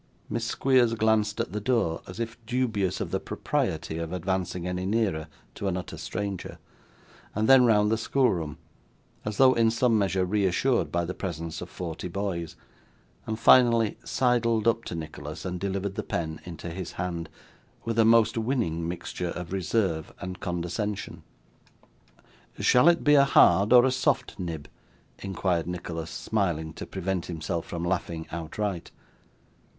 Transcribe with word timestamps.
Miss 0.31 0.45
Squeers 0.45 0.95
glanced 0.95 1.39
at 1.39 1.51
the 1.51 1.59
door, 1.61 2.01
as 2.07 2.19
if 2.19 2.43
dubious 2.47 3.01
of 3.01 3.11
the 3.11 3.19
propriety 3.19 3.99
of 3.99 4.11
advancing 4.11 4.67
any 4.67 4.83
nearer 4.87 5.27
to 5.53 5.67
an 5.67 5.77
utter 5.77 5.95
stranger; 5.95 6.57
then 7.35 7.65
round 7.65 7.91
the 7.91 7.99
schoolroom, 7.99 8.57
as 9.25 9.37
though 9.37 9.53
in 9.53 9.69
some 9.69 9.99
measure 9.99 10.25
reassured 10.25 10.91
by 10.91 11.05
the 11.05 11.13
presence 11.13 11.61
of 11.61 11.69
forty 11.69 12.07
boys; 12.07 12.55
and 13.27 13.37
finally 13.39 13.95
sidled 14.03 14.67
up 14.67 14.85
to 14.85 14.95
Nicholas 14.95 15.45
and 15.45 15.59
delivered 15.59 15.93
the 15.93 16.01
pen 16.01 16.41
into 16.45 16.71
his 16.71 16.93
hand, 16.93 17.29
with 17.85 17.99
a 17.99 18.03
most 18.03 18.35
winning 18.39 18.87
mixture 18.87 19.29
of 19.29 19.53
reserve 19.53 20.11
and 20.19 20.39
condescension. 20.39 21.21
'Shall 22.59 22.87
it 22.89 23.03
be 23.03 23.13
a 23.13 23.23
hard 23.23 23.71
or 23.71 23.85
a 23.85 23.91
soft 23.91 24.39
nib?' 24.39 24.67
inquired 25.19 25.67
Nicholas, 25.67 26.09
smiling 26.09 26.73
to 26.73 26.87
prevent 26.87 27.27
himself 27.27 27.67
from 27.67 27.85
laughing 27.85 28.25
outright. 28.31 28.89